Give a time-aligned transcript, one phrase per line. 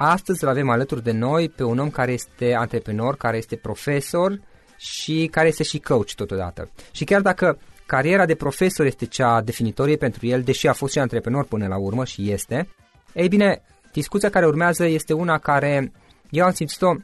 [0.00, 4.40] Astăzi îl avem alături de noi pe un om care este antreprenor, care este profesor
[4.76, 6.70] și care este și coach totodată.
[6.90, 10.98] Și chiar dacă cariera de profesor este cea definitorie pentru el, deși a fost și
[10.98, 12.68] antreprenor până la urmă și este,
[13.14, 15.92] ei bine, discuția care urmează este una care
[16.30, 16.94] eu am simțit-o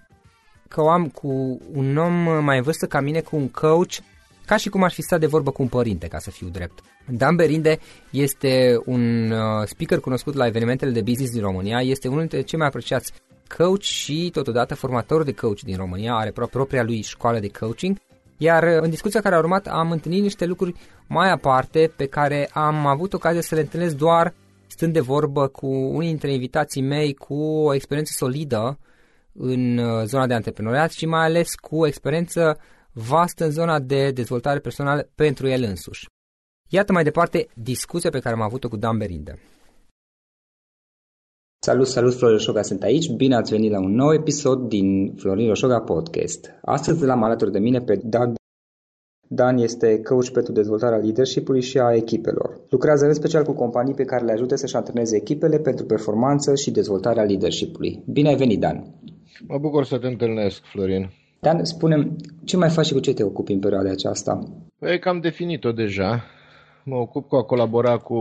[0.69, 3.94] că o am cu un om mai în vârstă ca mine, cu un coach
[4.47, 6.78] ca și cum aș fi stat de vorbă cu un părinte, ca să fiu drept.
[7.09, 7.78] Dan Berinde
[8.10, 12.59] este un uh, speaker cunoscut la evenimentele de business din România, este unul dintre cei
[12.59, 13.12] mai apreciați
[13.56, 17.97] coach și totodată formator de coach din România, are propria lui școală de coaching,
[18.37, 20.75] iar uh, în discuția care a urmat am întâlnit niște lucruri
[21.06, 24.34] mai aparte pe care am avut ocazia să le întâlnesc doar
[24.66, 28.78] stând de vorbă cu unii dintre invitații mei cu o experiență solidă
[29.33, 32.59] în uh, zona de antreprenoriat și mai ales cu o experiență
[32.94, 36.06] vastă în zona de dezvoltare personală pentru el însuși.
[36.69, 39.39] Iată mai departe discuția pe care am avut-o cu Dan Berinde.
[41.65, 43.10] Salut, salut, Florin Roșoga sunt aici.
[43.10, 46.51] Bine ați venit la un nou episod din Florin Roșoga Podcast.
[46.63, 48.34] Astăzi l-am alături de mine pe Dan
[49.28, 52.60] Dan este coach pentru dezvoltarea leadership-ului și a echipelor.
[52.68, 56.71] Lucrează în special cu companii pe care le ajută să-și antreneze echipele pentru performanță și
[56.71, 58.03] dezvoltarea leadership-ului.
[58.07, 58.84] Bine ai venit, Dan!
[59.47, 61.10] Mă bucur să te întâlnesc, Florin.
[61.44, 62.08] Dan, spune
[62.44, 64.38] ce mai faci și cu ce te ocupi în perioada aceasta?
[64.78, 66.24] Păi cam definit-o deja.
[66.84, 68.18] Mă ocup cu a colabora cu,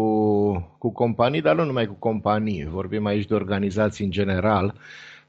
[0.78, 2.68] cu companii, dar nu numai cu companii.
[2.72, 4.74] Vorbim aici de organizații în general.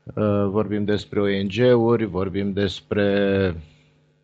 [0.05, 3.55] Uh, vorbim despre ONG-uri, vorbim despre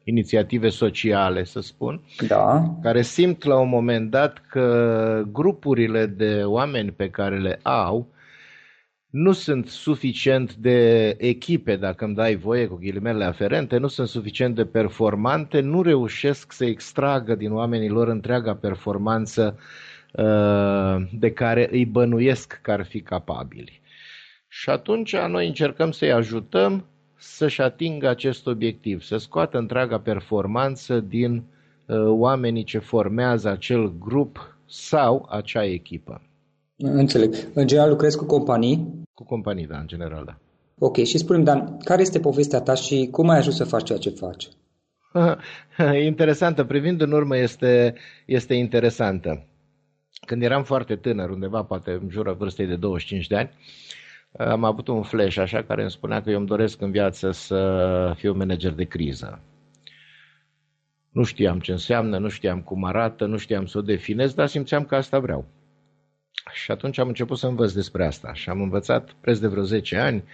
[0.05, 2.75] inițiative sociale, să spun, da.
[2.83, 8.07] care simt la un moment dat că grupurile de oameni pe care le au
[9.11, 14.55] nu sunt suficient de echipe, dacă îmi dai voie cu ghilimele aferente, nu sunt suficient
[14.55, 19.59] de performante, nu reușesc să extragă din oamenii lor întreaga performanță
[20.13, 23.81] uh, de care îi bănuiesc că ar fi capabili.
[24.49, 26.85] Și atunci noi încercăm să-i ajutăm
[27.17, 31.43] să-și atingă acest obiectiv, să scoată întreaga performanță din
[31.87, 36.23] uh, oamenii ce formează acel grup sau acea echipă.
[36.77, 37.35] Înțeleg.
[37.55, 39.00] În general lucrezi cu companii?
[39.21, 40.37] Cu companii, da, în general, da.
[40.79, 43.99] Ok, și spune Dan, care este povestea ta și cum ai ajuns să faci ceea
[43.99, 44.49] ce faci?
[46.11, 47.95] interesantă, privind în urmă este,
[48.27, 49.47] este interesantă.
[50.27, 53.51] Când eram foarte tânăr, undeva poate în jură vârstei de 25 de ani,
[54.51, 58.13] am avut un flash așa care îmi spunea că eu îmi doresc în viață să
[58.17, 59.41] fiu manager de criză.
[61.11, 64.85] Nu știam ce înseamnă, nu știam cum arată, nu știam să o definez, dar simțeam
[64.85, 65.45] că asta vreau.
[66.53, 69.97] Și atunci am început să învăț despre asta și am învățat preț de vreo 10
[69.97, 70.25] ani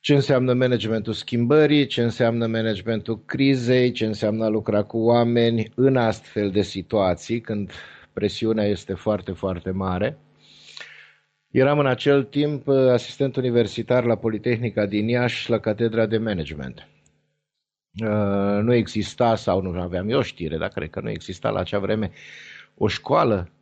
[0.00, 5.96] ce înseamnă managementul schimbării, ce înseamnă managementul crizei, ce înseamnă a lucra cu oameni în
[5.96, 7.72] astfel de situații când
[8.12, 10.18] presiunea este foarte, foarte mare.
[11.50, 16.88] Eram în acel timp asistent universitar la Politehnica din Iași la Catedra de Management.
[18.04, 21.78] Uh, nu exista sau nu aveam eu știre, dar cred că nu exista la acea
[21.78, 22.10] vreme
[22.74, 23.50] o școală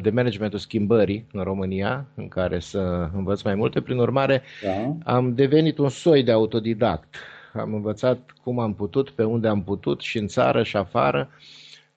[0.00, 3.80] de managementul schimbării în România, în care să învăț mai multe.
[3.80, 5.12] Prin urmare, da.
[5.12, 7.16] am devenit un soi de autodidact.
[7.52, 11.30] Am învățat cum am putut, pe unde am putut, și în țară și afară,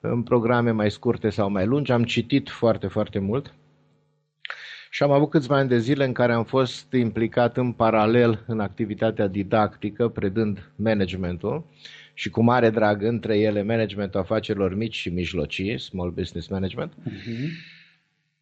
[0.00, 1.92] în programe mai scurte sau mai lungi.
[1.92, 3.54] Am citit foarte, foarte mult.
[4.90, 8.60] Și am avut câțiva ani de zile în care am fost implicat în paralel în
[8.60, 11.64] activitatea didactică, predând managementul
[12.14, 16.92] și cu mare drag între ele managementul afacerilor mici și mijlocii, Small Business Management.
[16.92, 17.70] Uh-huh.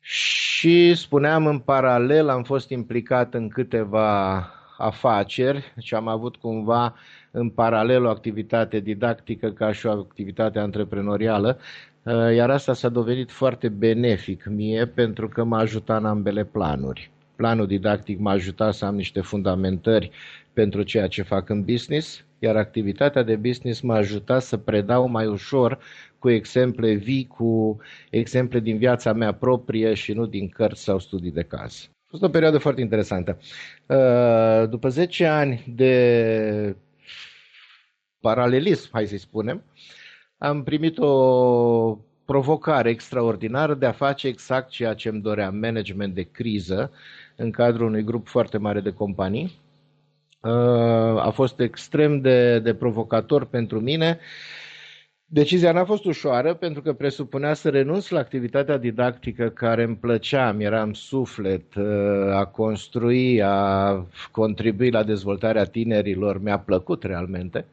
[0.01, 4.37] Și spuneam în paralel, am fost implicat în câteva
[4.79, 6.95] afaceri și am avut cumva
[7.31, 11.59] în paralel o activitate didactică ca și o activitate antreprenorială,
[12.03, 17.11] uh, iar asta s-a dovedit foarte benefic mie pentru că m-a ajutat în ambele planuri.
[17.37, 20.11] Planul didactic m-a ajutat să am niște fundamentări
[20.53, 25.27] pentru ceea ce fac în business, iar activitatea de business m-a ajutat să predau mai
[25.27, 25.79] ușor
[26.19, 27.77] cu exemple vii, cu
[28.11, 31.89] exemple din viața mea proprie și nu din cărți sau studii de caz.
[31.91, 33.39] A fost o perioadă foarte interesantă.
[33.87, 36.77] Uh, după 10 ani de
[38.21, 39.63] paralelism, hai să spunem,
[40.39, 46.23] am primit o provocare extraordinară de a face exact ceea ce îmi doream, management de
[46.23, 46.93] criză
[47.37, 49.70] în cadrul unui grup foarte mare de companii Uh,
[51.19, 54.19] a fost extrem de, de provocator pentru mine.
[55.33, 60.53] Decizia n-a fost ușoară pentru că presupunea să renunț la activitatea didactică care îmi plăcea,
[60.53, 61.85] mi eram suflet, uh,
[62.33, 67.67] a construi, a contribui la dezvoltarea tinerilor, mi-a plăcut realmente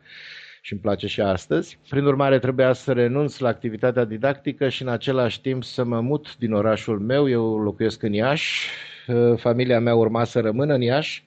[0.62, 1.80] și îmi place și astăzi.
[1.90, 6.38] Prin urmare, trebuia să renunț la activitatea didactică și în același timp să mă mut
[6.38, 7.30] din orașul meu.
[7.30, 8.70] Eu locuiesc în Iași,
[9.08, 11.24] uh, familia mea urma să rămână în Iași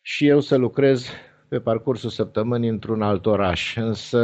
[0.00, 1.08] și eu să lucrez
[1.48, 3.76] pe parcursul săptămânii într-un alt oraș.
[3.76, 4.18] Însă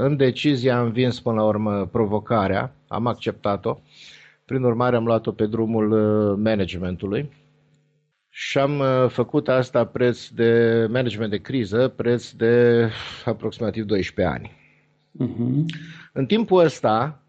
[0.00, 3.78] în decizie am vins până la urmă provocarea, am acceptat-o.
[4.44, 7.30] Prin urmare am luat-o pe drumul uh, managementului
[8.28, 12.86] și am uh, făcut asta preț de management de criză, preț de
[13.24, 14.52] aproximativ 12 ani.
[15.20, 15.64] Uh-huh.
[16.12, 17.22] În timpul ăsta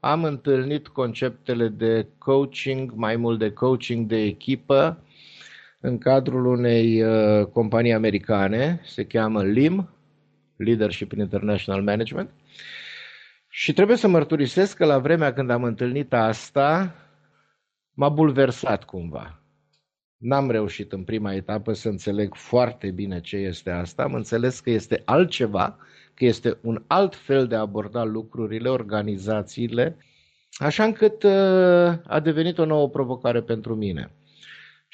[0.00, 4.98] am întâlnit conceptele de coaching, mai mult de coaching de echipă,
[5.80, 9.88] în cadrul unei uh, companii americane, se cheamă LIM,
[10.56, 12.30] Leadership in International Management.
[13.48, 16.94] Și trebuie să mărturisesc că la vremea când am întâlnit asta,
[17.92, 19.40] m-a bulversat cumva.
[20.16, 24.02] N-am reușit în prima etapă să înțeleg foarte bine ce este asta.
[24.02, 25.78] Am înțeles că este altceva,
[26.14, 29.96] că este un alt fel de a aborda lucrurile, organizațiile,
[30.52, 31.30] așa încât uh,
[32.06, 34.10] a devenit o nouă provocare pentru mine.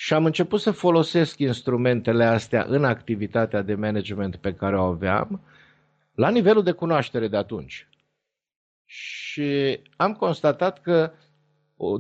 [0.02, 5.40] Și am început să folosesc instrumentele astea în activitatea de management pe care o aveam,
[6.14, 7.88] la nivelul de cunoaștere de atunci.
[8.84, 11.12] Și am constatat că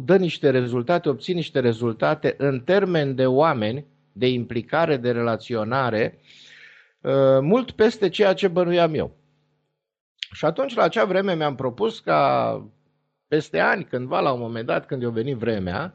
[0.00, 6.18] dă niște rezultate, obțin niște rezultate în termen de oameni, de implicare, de relaționare,
[7.00, 9.16] uh, mult peste ceea ce bănuiam eu.
[10.32, 12.64] Și atunci, la acea vreme, mi-am propus ca
[13.28, 15.94] peste ani, cândva, la un moment dat, când i-a venit vremea,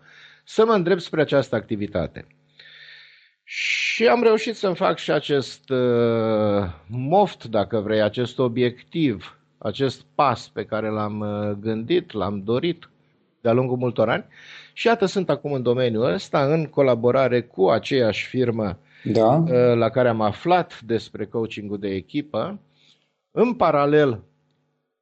[0.50, 2.28] să mă îndrept spre această activitate.
[3.44, 10.48] Și am reușit să-mi fac și acest uh, moft, dacă vrei, acest obiectiv, acest pas
[10.48, 12.90] pe care l-am uh, gândit, l-am dorit
[13.42, 14.26] de-a lungul multor ani.
[14.74, 19.28] Și iată, sunt acum în domeniul ăsta, în colaborare cu aceeași firmă da.
[19.28, 22.60] Uh, la care am aflat despre coachingul de echipă.
[23.32, 24.24] În paralel,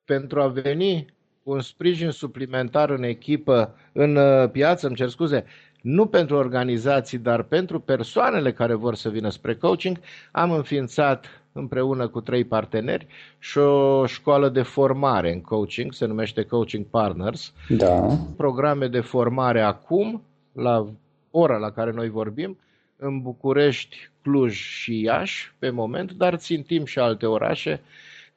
[0.05, 1.14] pentru a veni cu
[1.45, 5.45] un sprijin suplimentar în echipă, în uh, piață, îmi cer scuze,
[5.81, 9.99] nu pentru organizații, dar pentru persoanele care vor să vină spre coaching,
[10.31, 13.07] am înființat împreună cu trei parteneri
[13.39, 17.53] și o școală de formare în coaching, se numește Coaching Partners.
[17.69, 18.07] Da.
[18.37, 20.21] Programe de formare acum,
[20.51, 20.87] la
[21.31, 22.57] ora la care noi vorbim,
[22.97, 27.81] în București, Cluj și Iași pe moment, dar țintim și alte orașe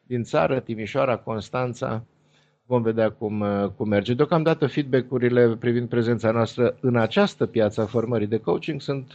[0.07, 2.03] din țară, Timișoara, Constanța,
[2.69, 3.45] vom vedea cum,
[3.77, 4.15] cum merge.
[4.15, 9.07] Deocamdată feedback-urile privind prezența noastră în această piață a formării de coaching sunt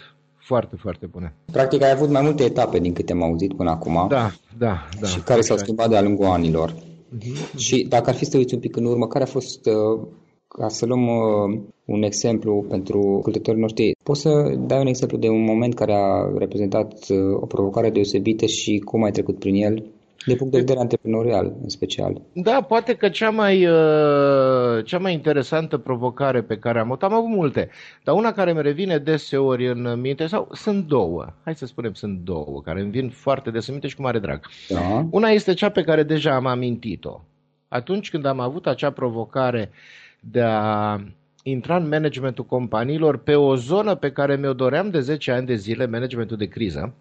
[0.45, 1.33] foarte, foarte bune.
[1.51, 4.05] Practic ai avut mai multe etape din câte am auzit până acum.
[4.09, 5.07] Da, da, da.
[5.07, 6.71] Și care s-au schimbat de-a lungul anilor.
[6.71, 7.57] Uh-huh.
[7.57, 10.07] Și dacă ar fi să te uiți un pic în urmă, care a fost, uh,
[10.47, 15.29] ca să luăm uh, un exemplu pentru ascultătorii noștri, poți să dai un exemplu de
[15.29, 19.83] un moment care a reprezentat uh, o provocare deosebită și cum ai trecut prin el
[20.25, 22.21] de punct de vedere antreprenorial, în special.
[22.33, 27.13] Da, poate că cea mai, uh, cea mai interesantă provocare pe care am avut, am
[27.13, 27.69] avut multe,
[28.03, 32.19] dar una care îmi revine deseori în minte, sau sunt două, hai să spunem sunt
[32.19, 34.45] două, care îmi vin foarte des în minte și cu mare drag.
[34.69, 35.07] Da.
[35.11, 37.21] Una este cea pe care deja am amintit-o.
[37.67, 39.71] Atunci când am avut acea provocare
[40.19, 40.99] de a
[41.43, 45.55] intra în managementul companiilor pe o zonă pe care mi-o doream de 10 ani de
[45.55, 46.93] zile, managementul de criză,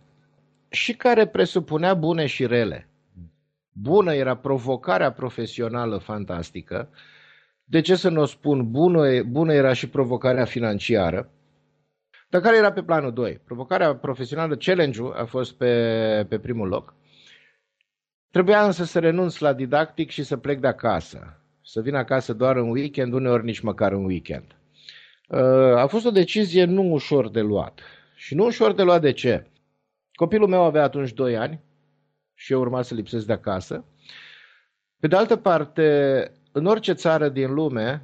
[0.69, 2.87] și care presupunea bune și rele
[3.73, 6.89] bună era provocarea profesională fantastică.
[7.65, 8.71] De ce să nu o spun?
[8.71, 11.31] Bună, bună era și provocarea financiară.
[12.29, 13.41] Dar care era pe planul 2?
[13.45, 16.95] Provocarea profesională, challenge-ul a fost pe, pe primul loc.
[18.31, 21.41] Trebuia însă să renunț la didactic și să plec de acasă.
[21.65, 24.57] Să vin acasă doar în weekend, uneori nici măcar în weekend.
[25.29, 27.81] Uh, a fost o decizie nu ușor de luat.
[28.15, 29.47] Și nu ușor de luat de ce?
[30.13, 31.61] Copilul meu avea atunci 2 ani,
[32.43, 33.85] și eu urma să lipsesc de acasă.
[35.01, 38.03] Pe de altă parte, în orice țară din lume,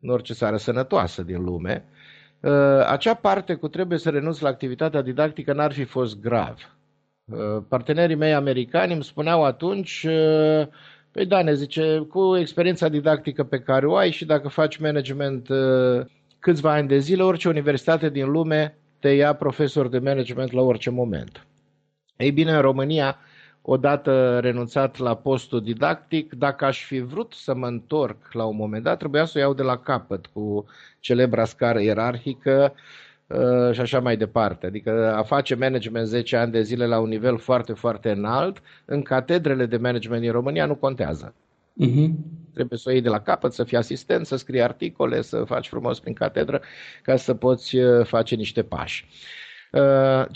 [0.00, 1.84] în orice țară sănătoasă din lume,
[2.40, 6.76] uh, acea parte cu trebuie să renunț la activitatea didactică n-ar fi fost grav.
[7.24, 10.66] Uh, partenerii mei americani îmi spuneau atunci, uh,
[11.10, 15.48] păi da, ne zice, cu experiența didactică pe care o ai și dacă faci management
[16.38, 20.90] câțiva ani de zile, orice universitate din lume te ia profesor de management la orice
[20.90, 21.46] moment.
[22.16, 23.18] Ei bine, în România,
[23.62, 28.82] odată renunțat la postul didactic, dacă aș fi vrut să mă întorc la un moment
[28.82, 30.64] dat, trebuia să o iau de la capăt cu
[31.00, 32.74] celebra scară ierarhică
[33.26, 34.66] uh, și așa mai departe.
[34.66, 39.02] Adică a face management 10 ani de zile la un nivel foarte, foarte înalt, în
[39.02, 41.34] catedrele de management din România nu contează.
[41.80, 42.10] Uh-huh.
[42.54, 45.68] Trebuie să o iei de la capăt, să fii asistent, să scrii articole, să faci
[45.68, 46.60] frumos prin catedră,
[47.02, 49.06] ca să poți uh, face niște pași.
[49.72, 49.80] Uh,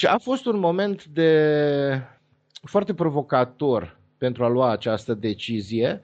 [0.05, 2.01] a fost un moment de
[2.67, 6.03] foarte provocator pentru a lua această decizie,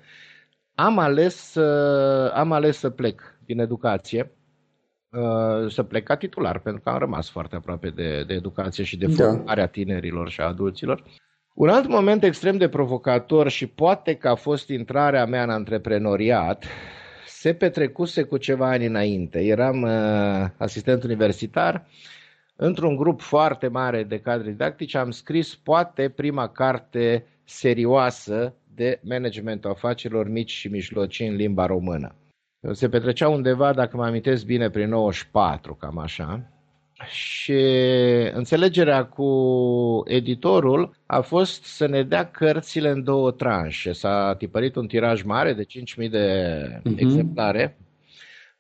[0.75, 4.33] am ales să, am ales să plec din educație,
[5.11, 8.97] uh, să plec ca titular, pentru că am rămas foarte aproape de, de educație și
[8.97, 9.25] de da.
[9.25, 11.05] formarea tinerilor și a adulților.
[11.55, 16.65] Un alt moment extrem de provocator și poate că a fost intrarea mea în antreprenoriat,
[17.27, 19.41] se petrecuse cu ceva ani înainte.
[19.41, 21.87] Eram uh, asistent universitar
[22.65, 29.71] într-un grup foarte mare de cadre didactice am scris poate prima carte serioasă de managementul
[29.71, 32.15] afacerilor mici și mijlocii în limba română.
[32.71, 36.41] Se petrecea undeva, dacă mă amintesc bine, prin 94, cam așa.
[37.07, 37.61] Și
[38.33, 39.29] înțelegerea cu
[40.07, 43.93] editorul a fost să ne dea cărțile în două tranșe.
[43.93, 45.65] S-a tipărit un tiraj mare de
[46.05, 46.97] 5.000 de uh-huh.
[46.97, 47.77] exemplare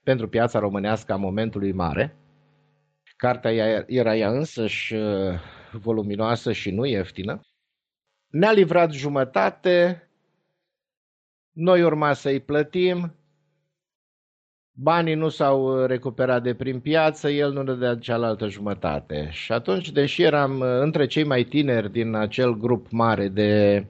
[0.02, 2.16] pentru piața românească a momentului mare
[3.23, 5.35] Cartea era ea însăși uh,
[5.73, 7.41] voluminoasă și nu ieftină.
[8.26, 10.09] Ne-a livrat jumătate,
[11.52, 13.14] noi urma să-i plătim,
[14.73, 19.29] banii nu s-au recuperat de prin piață, el nu ne dea cealaltă jumătate.
[19.31, 23.85] Și atunci, deși eram uh, între cei mai tineri din acel grup mare de,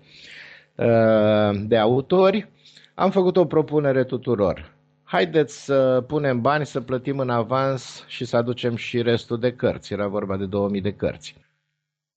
[0.76, 2.48] uh, de autori,
[2.94, 4.71] am făcut o propunere tuturor
[5.12, 9.92] haideți să punem bani, să plătim în avans și să aducem și restul de cărți.
[9.92, 11.34] Era vorba de 2000 de cărți.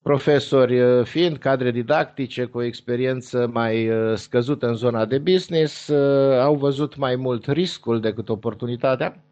[0.03, 5.87] Profesori uh, fiind cadre didactice cu o experiență mai uh, scăzută în zona de business,
[5.87, 9.23] uh, au văzut mai mult riscul decât oportunitatea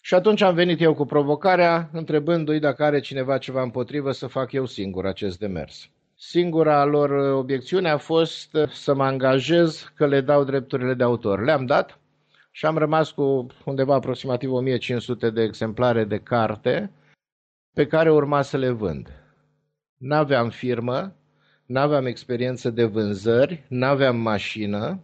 [0.00, 4.52] Și atunci am venit eu cu provocarea, întrebându-i dacă are cineva ceva împotrivă să fac
[4.52, 5.88] eu singur acest demers.
[6.18, 11.44] Singura lor obiecțiune a fost să mă angajez că le dau drepturile de autor.
[11.44, 12.00] Le-am dat
[12.54, 16.92] și am rămas cu undeva aproximativ 1500 de exemplare de carte
[17.74, 19.08] pe care urma să le vând.
[19.96, 21.16] N-aveam firmă,
[21.66, 25.02] n-aveam experiență de vânzări, n-aveam mașină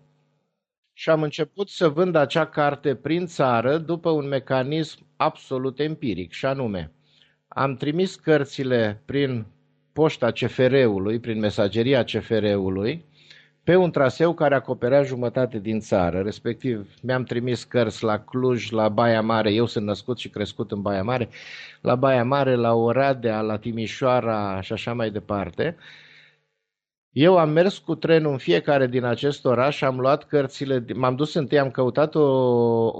[0.92, 6.46] și am început să vând acea carte prin țară după un mecanism absolut empiric și
[6.46, 6.92] anume
[7.48, 9.46] am trimis cărțile prin
[9.92, 13.04] poșta CFR-ului, prin mesageria CFR-ului,
[13.68, 18.88] pe un traseu care acoperea jumătate din țară, respectiv mi-am trimis cărți la Cluj, la
[18.88, 21.28] Baia Mare, eu sunt născut și crescut în Baia Mare,
[21.80, 25.76] la Baia Mare, la Oradea, la Timișoara și așa mai departe.
[27.10, 31.34] Eu am mers cu trenul în fiecare din acest oraș, am luat cărțile, m-am dus
[31.34, 32.28] întâi, am căutat o,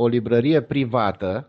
[0.02, 1.48] o librărie privată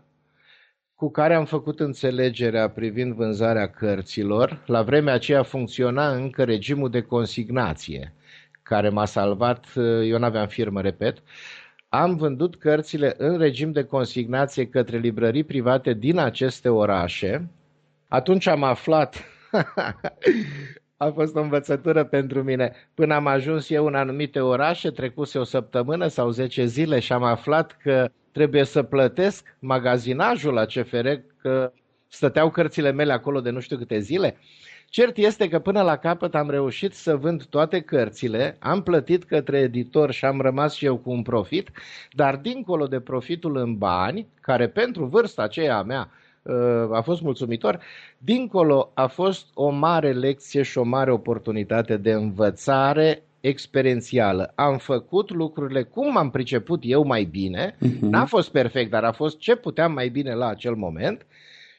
[0.94, 4.62] cu care am făcut înțelegerea privind vânzarea cărților.
[4.66, 8.14] La vremea aceea funcționa încă regimul de consignație
[8.70, 9.66] care m-a salvat,
[10.04, 11.22] eu nu aveam firmă, repet,
[11.88, 17.50] am vândut cărțile în regim de consignație către librării private din aceste orașe.
[18.08, 19.24] Atunci am aflat,
[21.04, 25.44] a fost o învățătură pentru mine, până am ajuns eu în anumite orașe, trecuse o
[25.44, 31.08] săptămână sau 10 zile și am aflat că trebuie să plătesc magazinajul la CFR,
[31.40, 31.72] că
[32.08, 34.36] stăteau cărțile mele acolo de nu știu câte zile.
[34.92, 39.58] Cert este că până la capăt am reușit să vând toate cărțile, am plătit către
[39.58, 41.70] editor și am rămas și eu cu un profit,
[42.12, 46.10] dar dincolo de profitul în bani, care pentru vârsta aceea a mea
[46.42, 46.54] uh,
[46.92, 47.80] a fost mulțumitor,
[48.18, 54.52] dincolo a fost o mare lecție și o mare oportunitate de învățare experiențială.
[54.54, 58.00] Am făcut lucrurile cum am priceput eu mai bine, uh-huh.
[58.00, 61.26] n-a fost perfect, dar a fost ce puteam mai bine la acel moment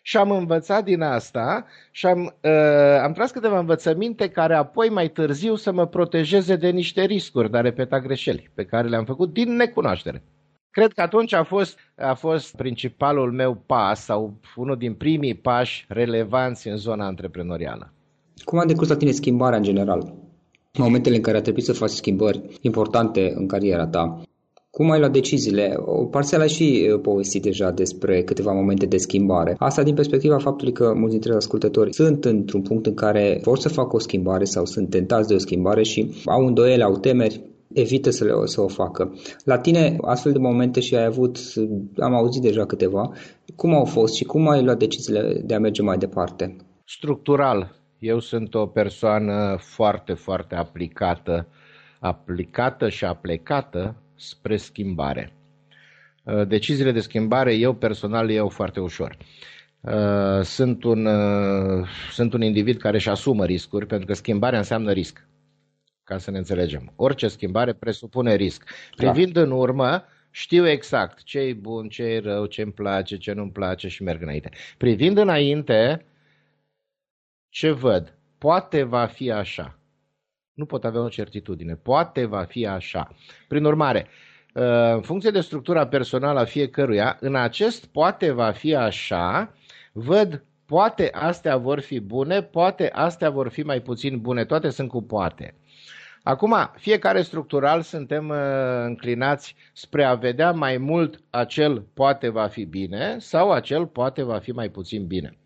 [0.01, 5.10] și am învățat din asta și am, uh, am tras câteva învățăminte care apoi mai
[5.10, 9.55] târziu să mă protejeze de niște riscuri, dar repeta greșeli pe care le-am făcut din
[9.55, 10.24] necunoaștere.
[10.72, 15.85] Cred că atunci a fost, a fost principalul meu pas sau unul din primii pași
[15.87, 17.94] relevanți în zona antreprenorială.
[18.44, 20.14] Cum a decurs la tine schimbarea în general?
[20.77, 24.22] Momentele în care a trebuit să faci schimbări importante în cariera ta,
[24.72, 25.75] cum ai luat deciziile?
[26.12, 29.55] Parțial ai și uh, povestit deja despre câteva momente de schimbare.
[29.57, 33.70] Asta din perspectiva faptului că mulți dintre ascultători sunt într-un punct în care vor să
[33.70, 37.42] facă o schimbare sau sunt tentați de o schimbare și au îndoiele, au temeri,
[37.74, 39.14] evită să, le, să o facă.
[39.44, 41.38] La tine, astfel de momente și ai avut,
[41.98, 43.12] am auzit deja câteva,
[43.55, 46.55] cum au fost și cum ai luat deciziile de a merge mai departe?
[46.86, 47.75] Structural.
[48.00, 51.48] Eu sunt o persoană foarte, foarte aplicată,
[52.00, 55.34] aplicată și aplecată spre schimbare.
[56.24, 59.18] Uh, deciziile de schimbare eu personal le iau foarte ușor.
[59.81, 64.92] Uh, sunt un, uh, sunt un individ care își asumă riscuri, pentru că schimbarea înseamnă
[64.92, 65.27] risc,
[66.03, 66.94] ca să ne înțelegem.
[66.96, 68.64] Orice schimbare presupune risc.
[68.96, 69.42] Privind da.
[69.42, 73.51] în urmă, știu exact ce e bun, ce e rău, ce îmi place, ce nu-mi
[73.51, 74.50] place și merg înainte.
[74.77, 76.05] Privind înainte,
[77.50, 78.18] ce văd?
[78.38, 79.80] Poate va fi așa.
[80.53, 81.75] Nu pot avea o certitudine.
[81.75, 83.16] Poate va fi așa.
[83.48, 84.07] Prin urmare,
[84.53, 89.53] uh, în funcție de structura personală a fiecăruia, în acest poate va fi așa,
[89.92, 94.90] văd poate astea vor fi bune, poate astea vor fi mai puțin bune, toate sunt
[94.90, 95.55] cu poate.
[96.24, 98.37] Acum, fiecare structural suntem uh,
[98.83, 104.40] înclinați spre a vedea mai mult acel poate va fi bine sau acel poate va
[104.40, 105.37] fi mai puțin bine.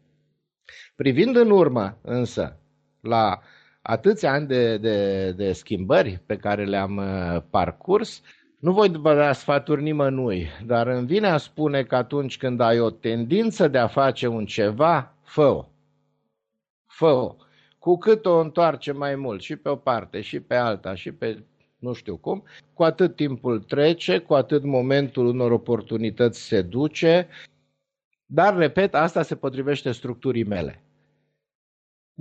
[0.95, 2.59] Privind în urmă, însă,
[3.01, 3.39] la
[3.87, 8.21] atâția ani de, de, de schimbări pe care le-am uh, parcurs,
[8.59, 12.89] nu voi da sfaturi nimănui, dar îmi vine a spune că atunci când ai o
[12.89, 15.65] tendință de a face un ceva, fă-o.
[16.85, 17.35] Fă-o.
[17.79, 21.43] Cu cât o întoarce mai mult și pe o parte și pe alta și pe
[21.79, 22.43] nu știu cum,
[22.73, 27.27] cu atât timpul trece, cu atât momentul unor oportunități se duce,
[28.25, 30.83] dar, repet, asta se potrivește structurii mele.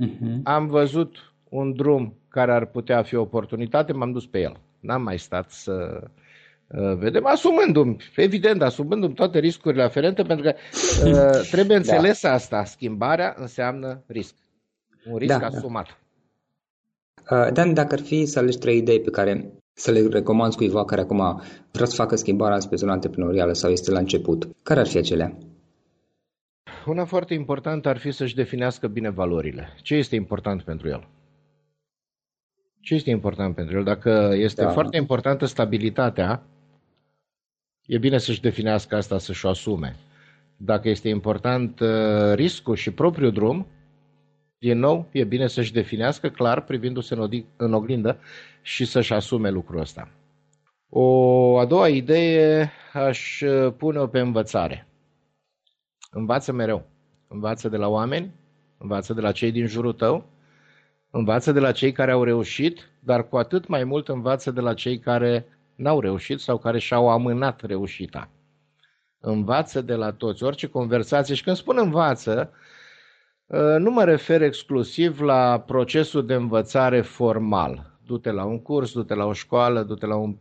[0.02, 0.42] Uh-huh.
[0.42, 4.56] Am văzut un drum care ar putea fi o oportunitate, m-am dus pe el.
[4.80, 6.02] N-am mai stat să
[6.66, 10.54] uh, vedem, asumându-mi, evident, asumându-mi toate riscurile aferente, pentru că
[11.08, 11.82] uh, trebuie da.
[11.82, 12.32] înțeles da.
[12.32, 12.64] asta.
[12.64, 14.34] Schimbarea înseamnă risc.
[15.10, 15.98] Un risc da, asumat.
[17.28, 17.46] Da.
[17.46, 20.84] Uh, Dan, dacă ar fi să alegi trei idei pe care să le recomanzi cuiva
[20.84, 24.86] care acum vrea să facă schimbarea pe zona antreprenorială sau este la început, care ar
[24.86, 25.36] fi acelea?
[26.86, 29.68] Una foarte importantă ar fi să-și definească bine valorile.
[29.82, 31.08] Ce este important pentru el?
[32.84, 33.84] Ce este important pentru el?
[33.84, 34.70] Dacă este da.
[34.70, 36.42] foarte importantă stabilitatea,
[37.86, 39.96] e bine să-și definească asta, să-și o asume.
[40.56, 43.66] Dacă este important uh, riscul și propriul drum,
[44.58, 47.16] din nou, e bine să-și definească clar, privindu-se
[47.56, 48.18] în oglindă
[48.62, 50.08] și să-și asume lucrul ăsta.
[50.88, 54.86] O a doua idee aș uh, pune-o pe învățare.
[56.10, 56.86] Învață mereu.
[57.28, 58.30] Învață de la oameni,
[58.78, 60.32] învață de la cei din jurul tău,
[61.16, 64.74] învață de la cei care au reușit, dar cu atât mai mult învață de la
[64.74, 68.28] cei care n-au reușit sau care și-au amânat reușita.
[69.20, 71.34] Învață de la toți, orice conversație.
[71.34, 72.50] Și când spun învață,
[73.50, 79.14] ă, nu mă refer exclusiv la procesul de învățare formal, du-te la un curs, du-te
[79.14, 80.34] la o școală, du-te la un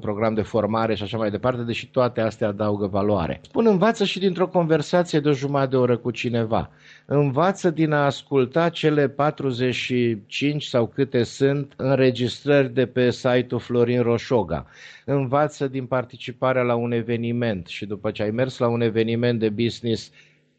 [0.00, 3.40] program de formare și așa mai departe, deși toate astea adaugă valoare.
[3.42, 6.70] Spun, învață și dintr-o conversație de o jumătate de oră cu cineva.
[7.06, 14.66] Învață din a asculta cele 45 sau câte sunt înregistrări de pe site-ul Florin Roșoga.
[15.04, 19.48] Învață din participarea la un eveniment și după ce ai mers la un eveniment de
[19.48, 20.10] business,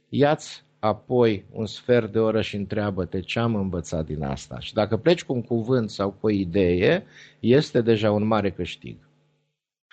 [0.09, 4.59] ia-ți apoi un sfert de oră și întreabă-te ce am învățat din asta.
[4.59, 7.05] Și dacă pleci cu un cuvânt sau cu o idee,
[7.39, 8.97] este deja un mare câștig.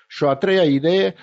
[0.08, 1.14] Și o a treia idee,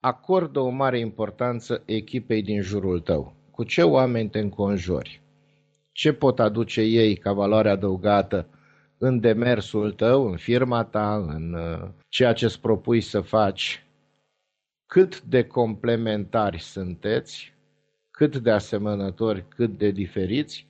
[0.00, 3.34] acordă o mare importanță echipei din jurul tău.
[3.50, 5.20] Cu ce oameni te înconjori?
[5.92, 8.48] Ce pot aduce ei ca valoare adăugată
[8.98, 13.84] în demersul tău, în firma ta, în uh, ceea ce îți propui să faci?
[14.86, 17.54] Cât de complementari sunteți
[18.20, 20.66] cât de asemănători, cât de diferiți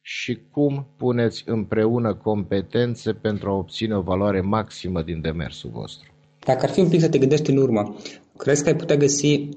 [0.00, 6.12] și cum puneți împreună competențe pentru a obține o valoare maximă din demersul vostru.
[6.38, 7.96] Dacă ar fi un pic să te gândești în urmă,
[8.36, 9.48] crezi că ai putea găsi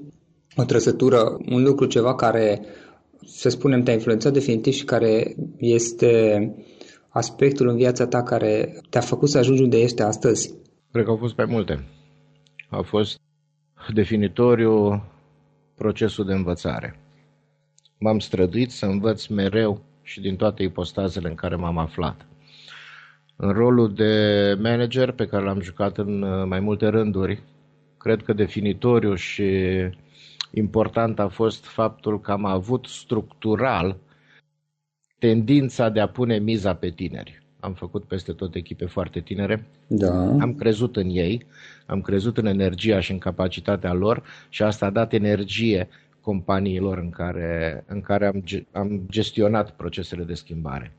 [0.56, 2.60] o trăsătură, un lucru, ceva care,
[3.26, 6.54] să spunem, te-a influențat definitiv și care este
[7.08, 10.54] aspectul în viața ta care te-a făcut să ajungi unde ești astăzi?
[10.92, 11.84] Cred că au fost mai multe.
[12.70, 13.20] A fost
[13.94, 15.02] definitoriu
[15.74, 16.98] procesul de învățare.
[17.98, 22.26] M-am străduit să învăț mereu și din toate ipostazele în care m-am aflat.
[23.36, 27.42] În rolul de manager pe care l-am jucat în uh, mai multe rânduri,
[27.98, 29.44] cred că definitoriu și
[30.50, 33.96] important a fost faptul că am avut structural
[35.18, 37.42] tendința de a pune miza pe tineri.
[37.60, 39.66] Am făcut peste tot echipe foarte tinere.
[39.86, 40.12] Da.
[40.40, 41.46] Am crezut în ei,
[41.86, 45.88] am crezut în energia și în capacitatea lor și asta a dat energie
[46.24, 50.96] companiilor în care, în care am, am gestionat procesele de schimbare.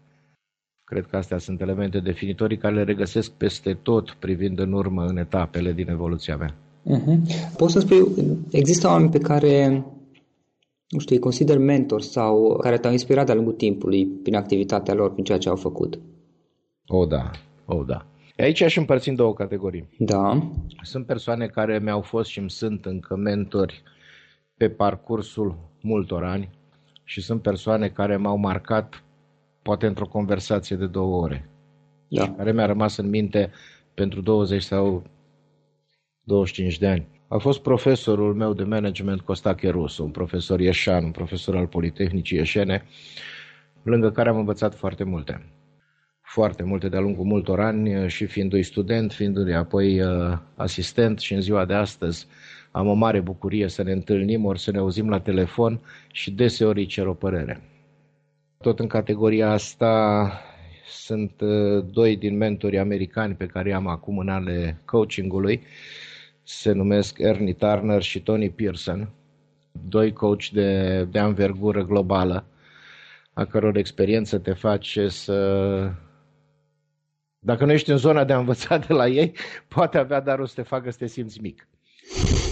[0.84, 5.18] Cred că astea sunt elemente definitorii care le regăsesc peste tot privind în urmă în
[5.18, 6.56] etapele din evoluția mea.
[6.86, 7.18] Uh-huh.
[7.58, 8.06] Poți să spui,
[8.52, 9.86] există oameni pe care,
[10.90, 15.12] nu știu, îi consider mentor sau care te-au inspirat de-a lungul timpului prin activitatea lor,
[15.12, 16.00] prin ceea ce au făcut?
[16.88, 17.32] O, da,
[17.66, 18.06] o, da.
[18.38, 19.88] Aici aș împărți în două categorii.
[19.98, 20.52] Da.
[20.82, 23.84] Sunt persoane care mi-au fost și îmi sunt încă mentori
[24.58, 26.50] pe parcursul multor ani
[27.04, 29.04] și sunt persoane care m-au marcat
[29.62, 31.50] poate într-o conversație de două ore.
[32.08, 32.34] Da.
[32.38, 33.52] Care mi-a rămas în minte
[33.94, 35.04] pentru 20 sau
[36.24, 37.08] 25 de ani.
[37.28, 42.38] A fost profesorul meu de management Costache Rusu, un profesor ieșan, un profesor al Politehnicii
[42.38, 42.84] Ieșene,
[43.84, 45.50] lângă care am învățat foarte multe.
[46.22, 51.42] Foarte multe de-a lungul multor ani și fiindu-i student, fiindu-i apoi uh, asistent și în
[51.42, 52.28] ziua de astăzi
[52.76, 55.80] am o mare bucurie să ne întâlnim, ori să ne auzim la telefon
[56.12, 57.62] și deseori îi cer o părere.
[58.58, 60.32] Tot în categoria asta
[60.88, 65.62] sunt uh, doi din mentorii americani pe care i-am acum în ale coachingului.
[66.44, 69.10] Se numesc Ernie Turner și Tony Pearson,
[69.72, 72.46] doi coach de, de anvergură globală,
[73.34, 75.92] a căror experiență te face să
[77.40, 79.36] dacă nu ești în zona de a învăța de la ei,
[79.76, 81.68] poate avea darul să te facă să te simți mic.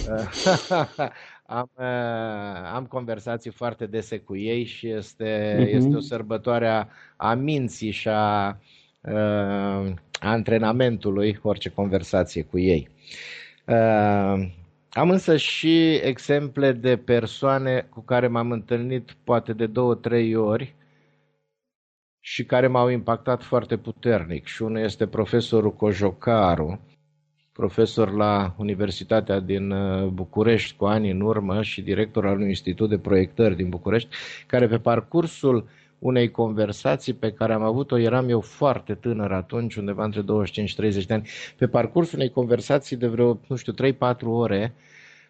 [1.46, 1.84] am, uh,
[2.74, 5.74] am conversații foarte dese cu ei și este, uh-huh.
[5.74, 6.86] este o sărbătoare a,
[7.16, 8.58] a minții și a, a
[9.02, 12.88] uh, antrenamentului, orice conversație cu ei.
[13.66, 14.48] Uh,
[14.90, 20.74] am însă și exemple de persoane cu care m-am întâlnit poate de două, trei ori
[22.20, 24.46] și care m-au impactat foarte puternic.
[24.46, 26.80] Și unul este profesorul Cojocaru,
[27.54, 32.88] profesor la Universitatea din uh, București cu ani în urmă și director al unui institut
[32.88, 34.08] de proiectări din București,
[34.46, 40.04] care pe parcursul unei conversații pe care am avut-o, eram eu foarte tânăr atunci, undeva
[40.04, 44.74] între 25-30 de ani, pe parcursul unei conversații de vreo, nu știu, 3-4 ore,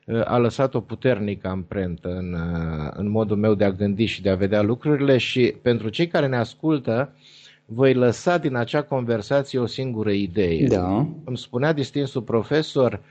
[0.07, 4.23] uh, a lăsat o puternică amprentă în, uh, în modul meu de a gândi și
[4.23, 7.13] de a vedea lucrurile și pentru cei care ne ascultă,
[7.65, 10.67] voi lăsa din acea conversație o singură idee.
[10.67, 11.09] Da.
[11.25, 13.03] Îmi spunea distinsul profesor,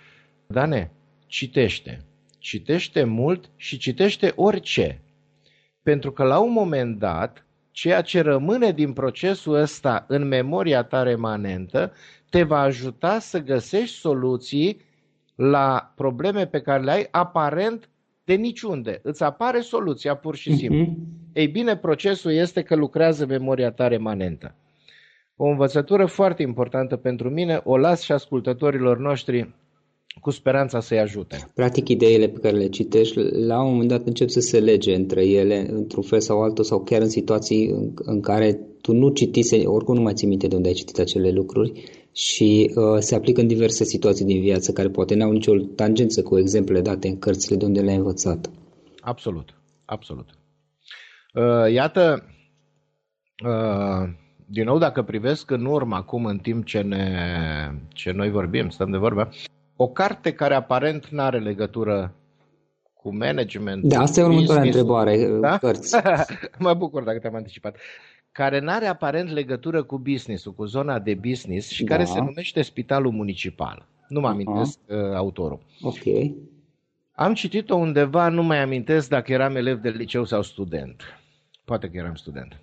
[0.47, 0.91] Dane,
[1.25, 2.01] citește.
[2.37, 5.01] citește mult și citește orice.
[5.83, 11.03] Pentru că la un moment dat, ceea ce rămâne din procesul ăsta în memoria ta
[11.03, 11.93] remanentă
[12.29, 14.81] te va ajuta să găsești soluții
[15.35, 17.89] la probleme pe care le ai aparent
[18.23, 18.99] de niciunde.
[19.03, 20.85] Îți apare soluția pur și simplu.
[20.85, 21.22] Uh-huh.
[21.33, 24.55] Ei bine, procesul este că lucrează memoria ta remanentă.
[25.35, 29.53] O învățătură foarte importantă pentru mine, o las și ascultătorilor noștri
[30.21, 31.51] cu speranța să-i ajute.
[31.55, 35.25] Practic, ideile pe care le citești, la un moment dat încep să se lege între
[35.25, 39.65] ele, într-un fel sau altul, sau chiar în situații în, în care tu nu citise,
[39.65, 43.41] oricum nu mai ții minte de unde ai citit acele lucruri și uh, se aplică
[43.41, 47.55] în diverse situații din viață care poate n-au nicio tangență cu exemple date în cărțile
[47.55, 48.49] de unde le-ai învățat.
[48.99, 49.53] Absolut,
[49.85, 50.25] absolut.
[51.33, 52.23] Uh, iată,
[53.45, 54.09] uh,
[54.45, 58.91] din nou, dacă privesc în urmă acum, în timp ce, ne, ce noi vorbim, stăm
[58.91, 59.29] de vorbă,
[59.75, 62.13] o carte care aparent nu are legătură
[62.93, 63.83] cu management.
[63.83, 65.27] Da, asta e următoarea întrebare.
[65.27, 65.57] Da?
[65.57, 65.95] Cărți.
[66.59, 67.77] mă bucur dacă te-am anticipat.
[68.31, 71.95] Care nu are aparent legătură cu business-ul, cu zona de business și da.
[71.95, 73.87] care se numește Spitalul Municipal.
[74.07, 75.65] Nu mă amintesc uh, autorul.
[75.81, 76.33] Ok.
[77.11, 81.22] Am citit-o undeva, nu mai amintesc dacă eram elev de liceu sau student.
[81.65, 82.59] Poate că eram student.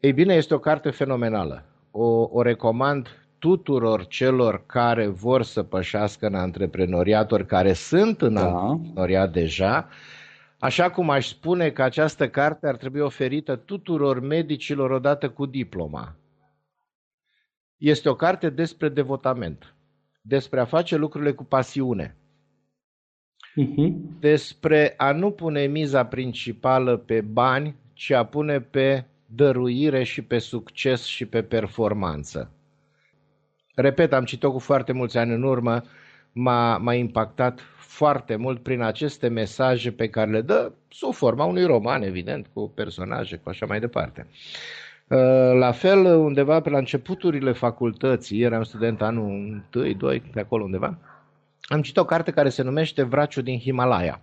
[0.00, 1.64] Ei bine, este o carte fenomenală.
[1.90, 8.58] O, o recomand tuturor celor care vor să pășească în antreprenoriat, care sunt în da.
[8.58, 9.88] antreprenoriat deja,
[10.58, 16.16] așa cum aș spune că această carte ar trebui oferită tuturor medicilor odată cu diploma.
[17.76, 19.74] Este o carte despre devotament,
[20.20, 22.16] despre a face lucrurile cu pasiune,
[23.58, 23.92] uh-huh.
[24.20, 30.38] despre a nu pune miza principală pe bani, ci a pune pe dăruire și pe
[30.38, 32.50] succes și pe performanță.
[33.74, 35.82] Repet, am citit-o cu foarte mulți ani în urmă,
[36.32, 41.64] m-a, m-a impactat foarte mult prin aceste mesaje pe care le dă sub forma unui
[41.64, 44.26] roman, evident, cu personaje, cu așa mai departe.
[45.08, 45.18] Uh,
[45.58, 50.98] la fel, undeva pe la începuturile facultății, eram student anul 1, 2, pe acolo undeva,
[51.68, 54.22] am citit o carte care se numește Vraciul din Himalaya.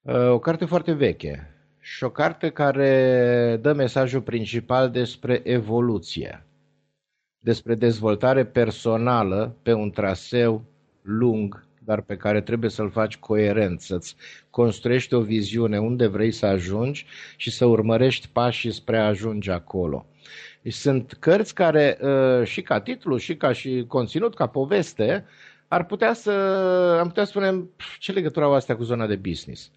[0.00, 6.46] Uh, o carte foarte veche, și o carte care dă mesajul principal despre evoluție,
[7.38, 10.64] despre dezvoltare personală pe un traseu
[11.02, 14.16] lung, dar pe care trebuie să-l faci coerent, să-ți
[14.50, 20.06] construiești o viziune unde vrei să ajungi și să urmărești pașii spre a ajunge acolo.
[20.68, 25.24] Sunt cărți care, uh, și ca titlu, și ca și conținut, ca poveste,
[25.68, 26.30] ar putea să,
[27.00, 27.64] am putea spune,
[27.98, 29.70] ce legătură au astea cu zona de business?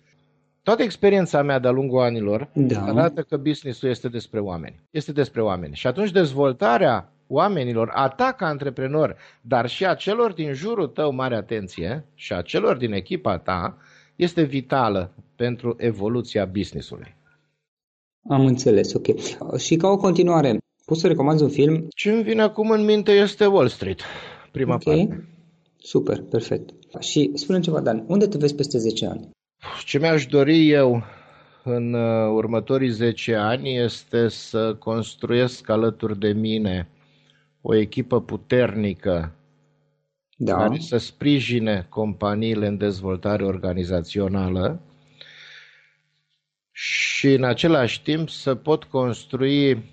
[0.64, 2.84] Toată experiența mea de-a lungul anilor da.
[2.84, 4.80] arată că businessul este despre oameni.
[4.92, 5.76] Este despre oameni.
[5.76, 11.14] Și atunci dezvoltarea oamenilor, a ta ca antreprenor, dar și a celor din jurul tău,
[11.14, 13.78] mare atenție, și a celor din echipa ta,
[14.16, 17.16] este vitală pentru evoluția businessului.
[18.30, 19.06] Am înțeles, ok.
[19.58, 21.88] Și ca o continuare, poți să recomanzi un film?
[21.96, 24.02] Ce îmi vine acum în minte este Wall Street,
[24.52, 25.08] prima okay.
[25.08, 25.28] parte.
[25.88, 26.70] Super, perfect.
[27.00, 29.30] Și spune ceva, Dan, unde te vezi peste 10 ani?
[29.86, 31.04] Ce mi-aș dori eu
[31.64, 36.90] în uh, următorii 10 ani este să construiesc alături de mine
[37.62, 39.36] o echipă puternică
[40.38, 40.56] da.
[40.56, 44.82] care să sprijine companiile în dezvoltare organizațională
[46.72, 49.84] și în același timp să pot construi,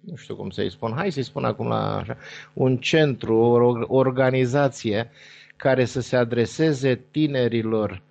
[0.00, 2.16] nu știu cum să-i spun, hai să-i spun acum la așa,
[2.52, 3.36] un centru,
[3.88, 5.10] o organizație
[5.56, 8.02] care să se adreseze tinerilor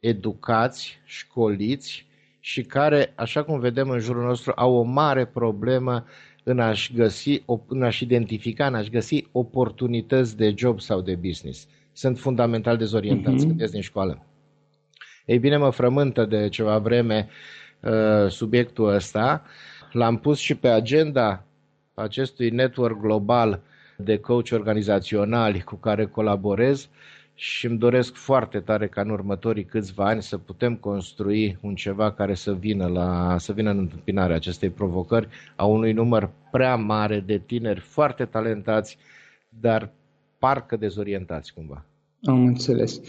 [0.00, 2.06] educați, școliți
[2.40, 6.04] și care, așa cum vedem în jurul nostru, au o mare problemă
[6.42, 11.66] în a-și găsi, în a-și identifica, în a-și găsi oportunități de job sau de business.
[11.92, 13.48] Sunt fundamental dezorientați uh-huh.
[13.48, 14.24] când ies din școală.
[15.24, 17.28] Ei bine, mă frământă de ceva vreme
[17.80, 19.42] uh, subiectul ăsta.
[19.92, 21.44] L-am pus și pe agenda
[21.94, 23.60] acestui network global
[23.96, 26.88] de coach organizaționali cu care colaborez
[27.34, 32.12] și îmi doresc foarte tare ca în următorii câțiva ani să putem construi un ceva
[32.12, 37.20] care să vină, la, să vină în întâmpinarea acestei provocări a unui număr prea mare
[37.20, 38.98] de tineri foarte talentați,
[39.48, 39.90] dar
[40.38, 41.84] parcă dezorientați cumva.
[42.24, 43.00] Am înțeles.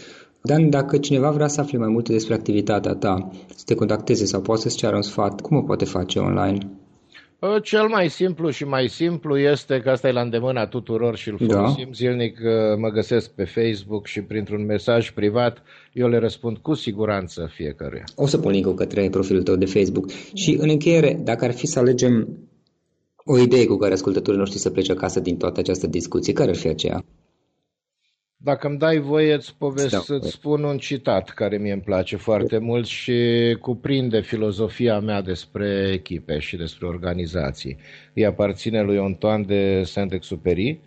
[0.48, 4.40] Dan, dacă cineva vrea să afle mai multe despre activitatea ta, să te contacteze sau
[4.40, 6.58] poate să-ți ceară un sfat, cum o poate face online?
[7.42, 11.28] Ă, cel mai simplu și mai simplu este că asta e la îndemâna tuturor și
[11.28, 11.54] îl da.
[11.54, 11.90] folosim da.
[11.92, 12.38] zilnic.
[12.44, 18.04] Ă, mă găsesc pe Facebook și printr-un mesaj privat eu le răspund cu siguranță fiecăruia.
[18.14, 20.10] O să pun link către profilul tău de Facebook.
[20.34, 22.28] Și în încheiere, dacă ar fi să alegem
[23.24, 26.56] o idee cu care ascultătorii noștri să plece acasă din toată această discuție, care ar
[26.56, 27.04] fi aceea?
[28.40, 32.58] Dacă îmi dai voie, îți, povest, îți spun un citat care mie îmi place foarte
[32.58, 37.76] mult și cuprinde filozofia mea despre echipe și despre organizații.
[38.14, 40.80] Îi aparține lui Antoine de Saint-Exupéry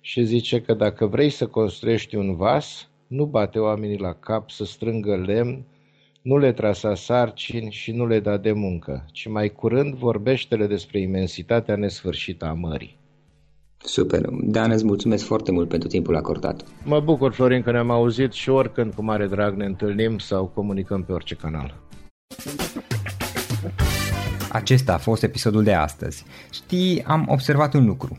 [0.00, 4.64] și zice că dacă vrei să construiești un vas, nu bate oamenii la cap să
[4.64, 5.64] strângă lemn,
[6.22, 11.00] nu le trasa sarcini și nu le da de muncă, ci mai curând vorbește-le despre
[11.00, 12.97] imensitatea nesfârșită a mării.
[13.84, 14.28] Super.
[14.30, 16.64] Dan, îți mulțumesc foarte mult pentru timpul acordat.
[16.84, 21.02] Mă bucur, Florin, că ne-am auzit și oricând cu mare drag ne întâlnim sau comunicăm
[21.02, 21.74] pe orice canal.
[24.50, 26.24] Acesta a fost episodul de astăzi.
[26.52, 28.18] Știi, am observat un lucru.